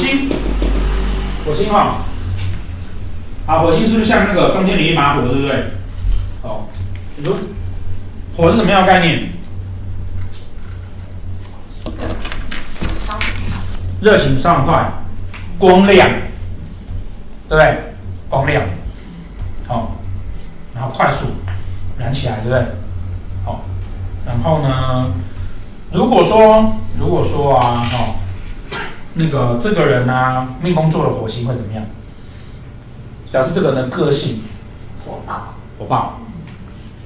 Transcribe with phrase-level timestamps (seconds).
[0.00, 0.30] 火星，
[1.44, 1.96] 火星哈，
[3.46, 5.64] 啊，火星是不是像那个冬天里一把火，对不对？
[6.42, 6.64] 哦，
[7.16, 7.36] 你说
[8.34, 9.28] 火是什么样的概念？
[14.00, 14.90] 热情烧很快，
[15.58, 16.08] 光亮，
[17.46, 17.76] 对不对？
[18.30, 18.62] 光亮，
[19.68, 19.96] 好，
[20.74, 21.26] 然后快速
[21.98, 22.64] 燃起来，对不对？
[23.44, 23.66] 好，
[24.24, 25.12] 然后呢，
[25.92, 28.14] 如果说如果说啊，哦，
[29.20, 31.84] 那个这个人啊，命宫做了火星会怎么样？
[33.30, 34.42] 表示这个人的个性
[35.04, 36.18] 火爆，火爆，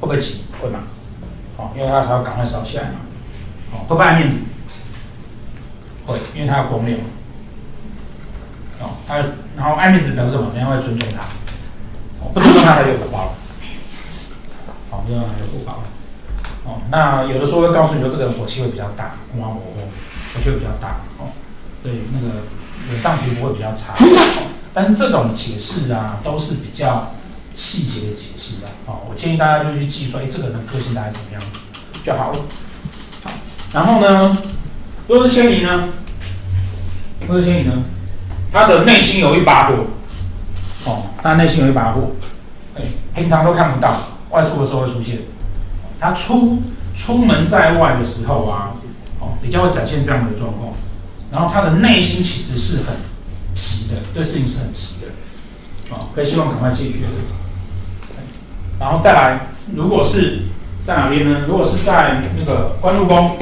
[0.00, 0.44] 会不会急？
[0.60, 0.80] 会吗？
[1.56, 3.00] 好，因为他才要赶快烧起来嘛。
[3.72, 4.42] 哦，会不会爱面子？
[6.04, 6.98] 会，因为他要光亮。
[8.80, 9.16] 哦，他
[9.56, 10.50] 然后爱面子表示什么？
[10.54, 11.22] 人家会尊重他。
[12.22, 13.32] 哦，不尊重他，他就火爆了。
[14.90, 15.82] 好，不尊重他就火爆了。
[16.64, 19.88] 哦，那有的时候会告诉你说，这个人火气会比较大，哇火火，
[20.34, 21.00] 火气会比较大。
[21.18, 21.32] 哦，
[21.82, 22.42] 对，那个
[22.90, 23.94] 脸上皮肤会比较差。
[23.98, 24.42] 哦，
[24.72, 27.14] 但是这种解释啊，都是比较
[27.54, 28.68] 细节的解释啊。
[28.86, 31.60] 哦，我建议大家就去记说，哎，这个人的个性大概什么样子
[32.04, 32.38] 就好了。
[33.24, 33.30] 好，
[33.72, 34.36] 然后呢，
[35.08, 35.88] 若是迁移呢？
[37.28, 37.82] 若是迁移呢？
[38.52, 39.74] 他的内心有一把火，
[40.84, 42.12] 哦，他内心有一把火，
[42.76, 42.82] 哎，
[43.14, 43.94] 平常都看不到，
[44.30, 45.20] 外出的时候会出现。
[46.00, 46.62] 他出
[46.96, 48.74] 出门在外的时候啊，
[49.20, 50.72] 哦，比较会展现这样的状况。
[51.32, 52.96] 然后他的内心其实是很
[53.54, 56.98] 急的，对事情是很急的，哦，可以希望赶快解决。
[58.78, 60.42] 然后再来，如果是
[60.86, 61.40] 在哪边呢？
[61.46, 63.36] 如果是在那个官禄宫，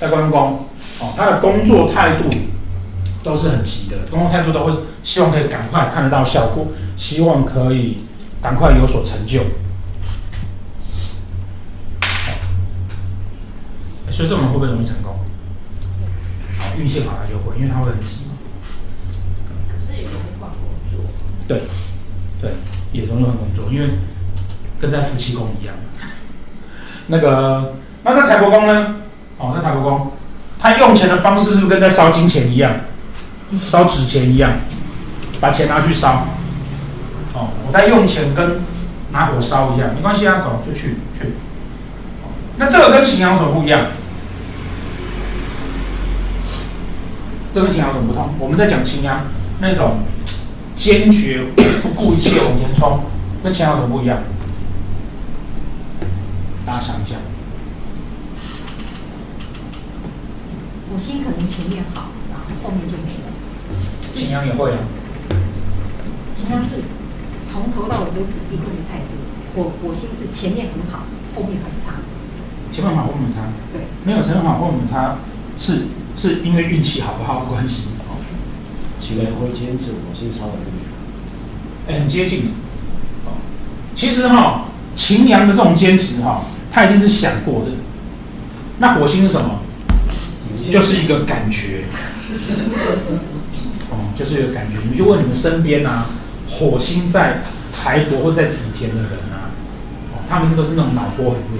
[0.00, 0.66] 在官禄宫，
[1.00, 2.30] 哦，他的工作态度。
[3.22, 4.72] 都是很急的，工作态度都会
[5.02, 7.98] 希望可以赶快看得到效果，希望可以
[8.40, 9.42] 赶快有所成就。
[14.10, 15.19] 所以这种人会不会容易成功？
[16.80, 18.20] 好，运气好他就会，因为他会很急。
[19.68, 20.58] 可是也容易换工
[20.90, 21.04] 作。
[21.46, 21.60] 对，
[22.40, 22.52] 对，
[22.92, 23.90] 也容易换工作，因为
[24.80, 25.74] 跟在夫妻宫一样。
[27.08, 28.96] 那个，那在财帛宫呢？
[29.38, 30.12] 哦，在财帛宫，
[30.58, 32.74] 他用钱的方式是不是跟在烧金钱一样？
[33.60, 34.52] 烧纸钱一样，
[35.40, 36.26] 把钱拿去烧。
[37.34, 38.60] 哦，我在用钱跟
[39.12, 41.34] 拿火烧一样，没关系啊，走就去去。
[42.56, 43.86] 那这个跟擎羊有什么不一样？
[47.52, 48.28] 这跟擎羊有什么不同？
[48.38, 49.26] 我们在讲擎羊
[49.60, 49.98] 那种
[50.76, 51.46] 坚决
[51.82, 53.00] 不顾一切往前冲，
[53.42, 54.18] 跟擎羊有什么不一样？
[56.64, 57.16] 大家想一下。
[60.92, 63.30] 我心可能前面好，然后后面就没了。
[64.12, 64.78] 擎羊也会啊，
[66.34, 66.82] 擎羊是
[67.46, 69.14] 从头到尾都是一个的态度，
[69.54, 71.98] 我我心是前面很好，后面很差。
[72.72, 73.42] 前面好，后面很差。
[73.72, 75.16] 对，没有前面好，后面很差，
[75.58, 75.86] 是
[76.20, 77.84] 是因为运气好不好的关系。
[78.98, 80.58] 擎羊会坚持，火星超能力。
[81.88, 82.50] 哎，很接近。
[83.24, 83.32] 哦，
[83.94, 87.70] 其实哈，擎羊的这种坚持哈，他一定是想过的。
[88.78, 89.60] 那火星是什么？
[90.70, 91.84] 就是一个感觉。
[93.90, 94.76] 哦，就是有感觉。
[94.90, 96.06] 你就问你们身边啊，
[96.48, 97.42] 火星在
[97.72, 99.50] 财帛或在子田的人啊，
[100.12, 101.58] 哦，他们都是那种脑波很弱。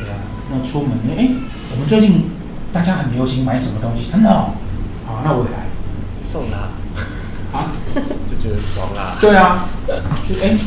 [0.00, 0.18] 对啊，
[0.50, 1.30] 那出门哎、欸，
[1.72, 2.30] 我们最近
[2.72, 4.10] 大家很流行买什么东西？
[4.10, 4.50] 真的哦，
[5.06, 5.66] 好，那我也来
[6.24, 9.16] 送他啊， 就觉得爽啦。
[9.20, 9.66] 对啊，
[10.28, 10.58] 就哎、欸，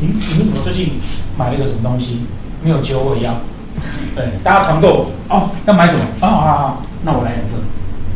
[0.00, 0.94] 你你怎么最近
[1.38, 2.20] 买了一个什么东西？
[2.62, 3.36] 没有揪我一样。
[4.14, 6.00] 对，大家团购哦，要买什么？
[6.20, 7.60] 啊、哦、好好好，那我来两份。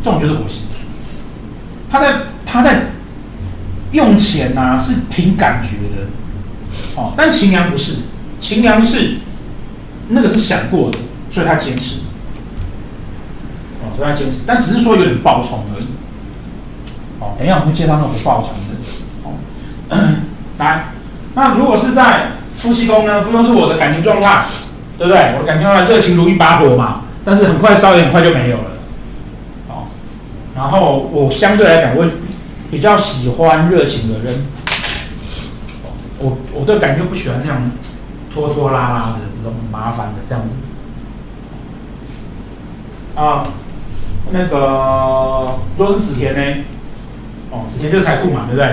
[0.03, 0.61] 这种就是火星，
[1.89, 2.15] 他在
[2.45, 2.91] 他在
[3.91, 6.07] 用钱呐、啊，是凭感觉的，
[6.95, 8.01] 哦，但秦良不是，
[8.39, 9.17] 秦良是
[10.09, 10.99] 那个是想过的，
[11.31, 12.04] 所以他坚持，哦，
[13.95, 15.87] 所以他坚持，但只是说有点暴冲而已，
[17.19, 18.75] 哦，等一下我们会介绍那种爆冲的，
[19.23, 19.33] 哦，
[20.59, 20.89] 来，
[21.33, 23.21] 那如果是在夫妻宫呢？
[23.21, 24.45] 夫妻宫是我的感情状态，
[24.97, 25.33] 对不对？
[25.35, 28.63] 我的感情状态热情如一把火嘛，但是很快烧也很快就没有了。
[30.55, 32.05] 然后我相对来讲，我
[32.71, 34.45] 比较喜欢热情的人。
[36.17, 37.69] 我我对感觉不喜欢那样
[38.33, 40.55] 拖拖拉拉的这种麻烦的这样子。
[43.19, 43.43] 啊，
[44.31, 46.63] 那个若是子田呢？
[47.51, 48.65] 哦，子田就是财库嘛，对不对？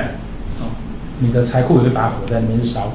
[0.60, 0.72] 哦，
[1.20, 2.92] 你的财库有一把火在那边烧。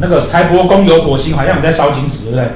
[0.00, 2.48] 那个财帛宫有火星，好像你在烧金纸，对不对？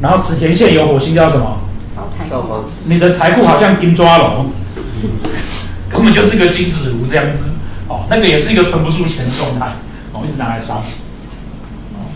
[0.00, 1.58] 然后紫田线有火星叫什么？
[1.84, 2.64] 烧财库。
[2.86, 4.50] 你的财库好像金抓龙。
[5.90, 7.50] 根本就是一个金子炉这样子，
[7.88, 9.66] 哦，那个也是一个存不住钱的状态，
[10.12, 10.76] 哦，一直拿来烧，
[11.94, 12.12] 哦，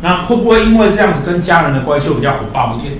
[0.00, 2.94] 那会不会因为这样子跟家人的关系会比较火爆一点？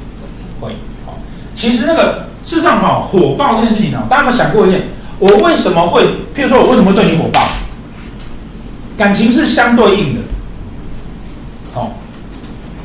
[1.58, 4.84] 其实那个事实上哈，火爆这件事情呢，大家有没有想过一点？
[5.18, 7.42] 我为什么会，譬如说我为什么会对你火爆？
[8.96, 10.20] 感情是相对应的。
[11.74, 11.94] 哦，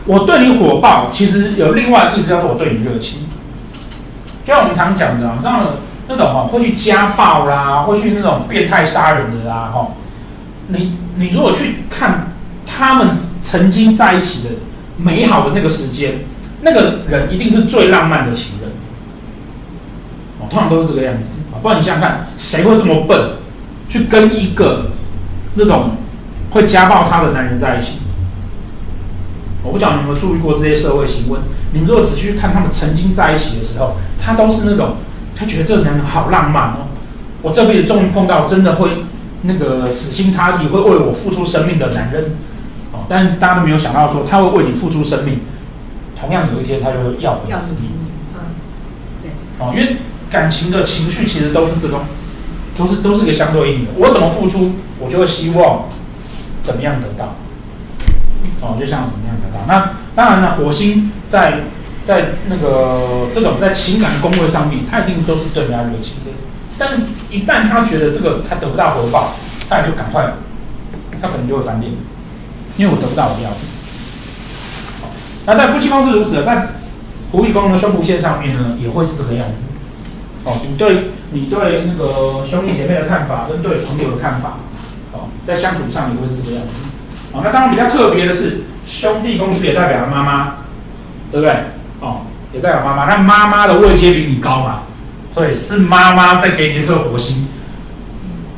[0.05, 3.19] 我对你火爆，其实有另外意思，叫做我对你热情。
[4.43, 5.73] 就像我们常讲的，这样的
[6.07, 9.89] 那种哈，会去家暴啦，会去那种变态杀人的啦，哈，
[10.69, 12.33] 你你如果去看
[12.65, 14.49] 他们曾经在一起的
[14.97, 16.21] 美好的那个时间，
[16.61, 18.53] 那个人一定是最浪漫的情。
[20.43, 21.29] 哦，通常都是这个样子。
[21.61, 23.37] 不然你想想看，谁会这么笨，
[23.87, 24.87] 去跟一个
[25.55, 25.91] 那种
[26.51, 27.99] 会家暴他的男人在一起？
[29.63, 31.39] 我不晓得你们有没有注意过这些社会新闻。
[31.71, 34.97] 你们如果仔细去看他们曾经在一起的时候，他都是那种
[35.37, 36.91] 他觉得这个男人好浪漫哦，
[37.41, 38.97] 我这辈子终于碰到真的会
[39.43, 42.35] 那个死心塌地会为我付出生命的男人
[42.91, 43.05] 哦。
[43.07, 45.39] 但是大家都没有想到说他会为你付出生命，
[46.19, 47.39] 同样有一天他就会要回
[47.79, 47.89] 你。
[48.33, 48.39] 嗯，
[49.21, 49.31] 对。
[49.59, 49.95] 哦，因为。
[50.33, 52.01] 感情的情绪其实都是这种，
[52.75, 53.91] 都是都是个相对应的。
[53.97, 55.87] 我怎么付出，我就会希望
[56.63, 57.35] 怎么样得到。
[58.59, 59.63] 哦，就像怎么样得到。
[59.67, 61.59] 那当然了，火星在
[62.03, 66.31] 在那个这种在情感宫位上面，他一定都是对人家热情的。
[66.79, 69.33] 但是，一旦他觉得这个他得不到回报，
[69.69, 70.33] 他也就赶快，
[71.21, 71.93] 他可能就会翻脸，
[72.77, 73.57] 因为我得不到我要的。
[75.45, 76.69] 那在夫妻宫是如此的，在
[77.31, 79.72] 仆役宫的胸部线上面呢，也会是这个样子。
[80.45, 84.57] 哦，你对你对那个兄弟姐妹的看法，跟对朋友的看法，
[85.13, 86.73] 哦，在相处上也会是这个样子。
[87.31, 90.55] 哦，那当然比较特别的是，兄弟宫是也代表了妈妈，
[91.31, 91.55] 对不对？
[92.01, 94.81] 哦，也代表妈妈，那妈妈的位阶比你高嘛，
[95.33, 97.47] 所以是妈妈在给你一颗火星。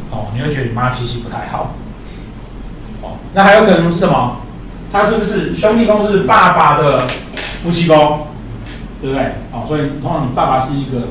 [0.10, 1.76] 哦，你会觉得你妈脾气不太好。
[3.04, 4.38] 哦，那还有可能是什么？
[4.92, 7.06] 他是不是兄弟宫是爸爸的
[7.62, 8.28] 夫妻宫，
[9.02, 9.26] 对不对？
[9.52, 11.10] 哦，所以通常你爸爸是一个。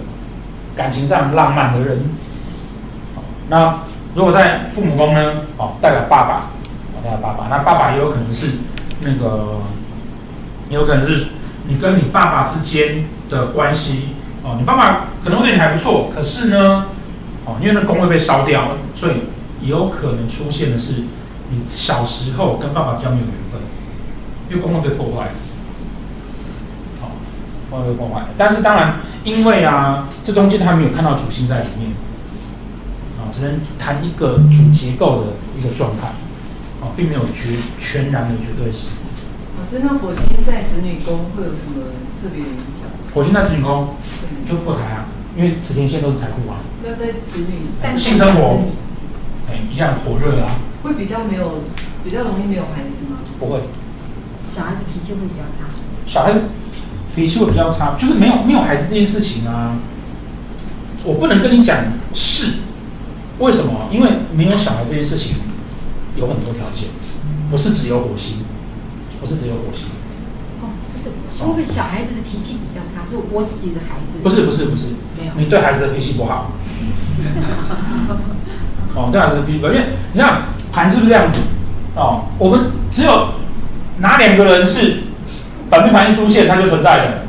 [0.77, 1.99] 感情上浪漫的人，
[3.49, 3.81] 那
[4.15, 5.43] 如果在父母宫呢？
[5.57, 6.51] 哦，代表爸爸，
[7.03, 7.47] 代表爸爸。
[7.49, 8.59] 那爸爸也有可能是
[9.01, 9.61] 那个，
[10.69, 11.29] 有可能是
[11.69, 14.57] 你跟你爸爸之间的关系哦。
[14.59, 16.87] 你爸爸可能对你还不错，可是呢，
[17.45, 19.25] 哦，因为那宫位被烧掉，所以
[19.61, 21.05] 也有可能出现的是
[21.51, 23.61] 你小时候跟爸爸比较没有缘分，
[24.51, 25.33] 因为宫位被破坏了。
[27.03, 27.15] 哦，
[27.71, 28.95] 宫位被破坏，但是当然。
[29.25, 31.93] 因为啊，这中间他还没有看到主星在里面，
[33.17, 36.09] 啊，只能谈一个主结构的一个状态，
[36.85, 38.91] 啊，并没有绝全然的绝对性。
[39.59, 41.89] 老师，那火星在子女宫会有什么
[42.21, 42.85] 特别的影响？
[43.15, 43.95] 火星在子女宫，
[44.47, 46.61] 就破财啊，因为子天线都是财库啊。
[46.83, 48.61] 那在子女，但性生活，
[49.49, 50.61] 哎，一样火热啊。
[50.83, 51.63] 会比较没有，
[52.05, 53.21] 比较容易没有孩子吗？
[53.41, 53.61] 不会。
[54.47, 55.73] 小孩子脾气会比较差。
[56.05, 56.43] 小孩子。
[57.15, 59.77] 脾气会比较差，就是没有没有孩子这件事情啊，
[61.05, 61.79] 我不能跟你讲
[62.13, 62.55] 是，
[63.39, 63.89] 为什么？
[63.93, 65.37] 因为没有小孩这件事情
[66.17, 66.89] 有很多条件，
[67.51, 68.39] 不是只有火星，
[69.21, 69.87] 不是只有火星。
[70.61, 71.11] 哦，不是，
[71.45, 73.09] 会不会小孩子的脾气比较差？
[73.09, 74.19] 就我自己的孩子。
[74.23, 76.51] 不是不是不是，没有，你对孩子的脾气不好。
[78.97, 80.43] 哦，对孩子的脾气不好，因为你看
[80.73, 81.39] 盘是不是这样子？
[81.95, 83.35] 哦，我们只有
[83.99, 85.05] 哪两个人是？
[85.75, 87.23] 本命盘一出现，它就存在的，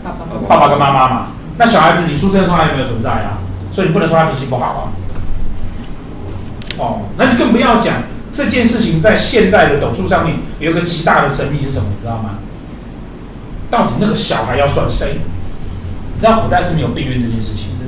[0.47, 1.27] 爸爸跟妈妈嘛。
[1.57, 3.39] 那小孩子你出生的时候他有没有存在啊？
[3.71, 4.81] 所以你不能说他脾气不好啊。
[6.77, 11.85] 哦，那就更不要讲这件事情在现在的斗数上面有一个极大的争议是什么？
[11.89, 12.39] 你知道吗？
[13.71, 15.19] 到底那个小孩要算谁？
[16.13, 17.85] 你知道古代是没有避孕这件事情的。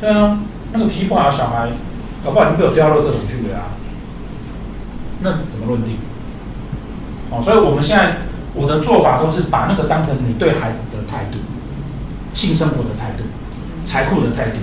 [0.00, 0.38] 对啊，
[0.72, 1.68] 那个脾气不好的小孩，
[2.24, 3.64] 搞不好已经被我丢到垃圾桶去了啊。
[5.20, 5.96] 那怎么论定？
[7.32, 8.18] 哦，所以我们现在
[8.54, 11.38] 我的做法都是把那个当成你对孩子的态度、
[12.34, 13.24] 性生活的态度、
[13.84, 14.58] 财库的态度，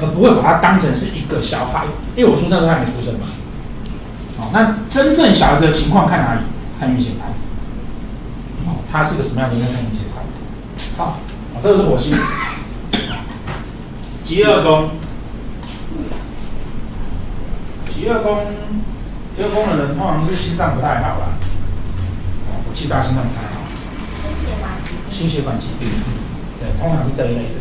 [0.00, 3.26] 而不会把它当成是一个小孩，因为我出生都还没出生嘛。
[4.38, 6.40] 哦，那真正小孩子的情况看哪里？
[6.78, 7.30] 看运势盘。
[8.66, 9.66] 哦，他是个什么样的人？
[9.66, 10.24] 看运势盘。
[10.96, 11.18] 好，
[11.54, 12.14] 哦，这个是火星。
[14.24, 14.90] 极二宫，
[17.92, 18.46] 极二宫，
[19.36, 21.31] 极二宫的人通常是心脏不太好啦。
[22.74, 23.62] 气大心脏不太好，
[24.16, 25.88] 心血管疾病，心血管疾病，
[26.60, 27.60] 对，通常是这一类的。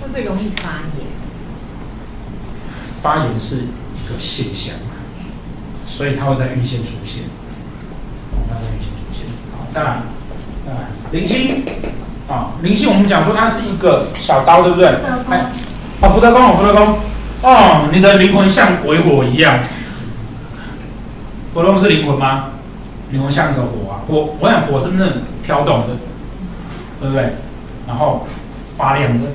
[0.00, 1.06] 会不会容易发炎？
[3.00, 4.74] 发炎是一个现象，
[5.86, 7.24] 所以它会在预先出现。
[8.32, 9.26] 哦，它在预线出现。
[9.52, 10.02] 好，再来，
[10.66, 11.64] 再来，铃星，
[12.28, 14.88] 啊，铃星，我们讲说它是一个小刀，对不对？
[15.30, 15.50] 哎，
[16.00, 16.98] 哦，福德宫，哦，福德宫，
[17.42, 19.60] 哦，你的灵魂像鬼火一样。
[21.52, 22.50] 福德宫是灵魂吗？
[23.14, 25.94] 灵魂像一个火啊，火，我想火是那种飘动的？
[27.00, 27.34] 对不对？
[27.86, 28.26] 然后
[28.76, 29.26] 发亮的，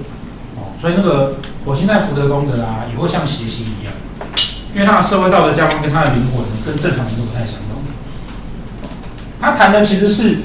[0.58, 3.94] 哦，所以那个火星在福德宫的啊，也会像谐星一样，
[4.74, 7.82] 因为他的社会道德价观跟他的灵魂跟正常人都不太相同。
[9.40, 10.40] 他谈的其实是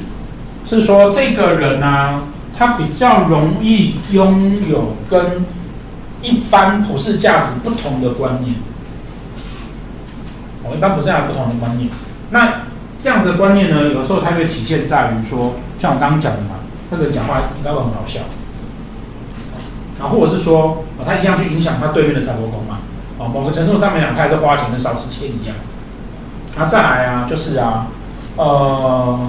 [0.65, 2.23] 是说这个人啊，
[2.57, 5.45] 他比较容易拥有跟
[6.23, 8.55] 一般普世价值不同的观念。
[10.63, 11.91] 哦，一般普世价值不同的观念，
[12.31, 12.64] 那
[13.05, 16.57] 这样子的观念呢，有时候它会体现在于说，像我刚刚讲的嘛，
[16.89, 18.21] 那个讲话应该会很好笑，
[20.01, 22.79] 然后或者是说，哦，他一样去影响他对面的财帛宫嘛，
[23.19, 25.55] 啊，某个程度上面讲，他还是花钱跟烧纸钱一样。
[26.57, 27.89] 那再来啊，就是啊，
[28.37, 29.21] 呃，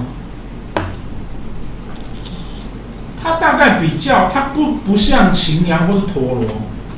[3.22, 6.46] 他大概比较，他不不像擎羊或是陀罗，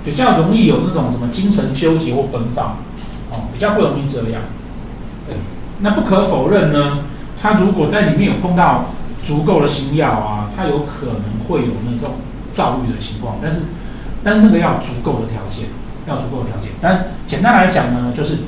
[0.04, 2.76] 比较容易有那种什么精神纠结或奔放，
[3.32, 4.42] 哦，比较不容易这样。
[5.26, 5.34] 对，
[5.80, 7.00] 那不可否认呢，
[7.40, 8.86] 他如果在里面有碰到
[9.22, 12.16] 足够的星曜啊，他有可能会有那种
[12.50, 13.60] 躁郁的情况，但是，
[14.24, 15.66] 但是那个要足够的条件，
[16.06, 16.72] 要足够的条件。
[16.80, 18.38] 但简单来讲呢，就是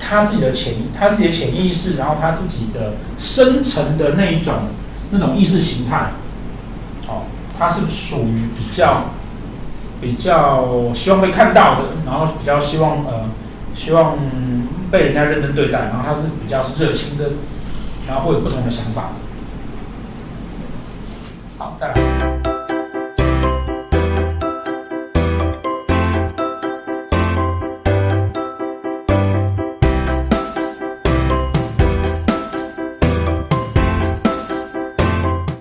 [0.00, 4.54] 他自己的潜，他自己的潜意识，然后他自己的深层的那一种
[5.10, 6.12] 那种意识形态，
[7.06, 7.22] 哦，
[7.58, 9.04] 他是属于比较
[10.00, 13.28] 比较希望被看到的，然后比较希望呃
[13.74, 14.16] 希望
[14.90, 17.32] 被人家认真对待，然后他是比较热情的，
[18.06, 19.10] 然后会有不同的想法。
[21.58, 22.53] 好，再来。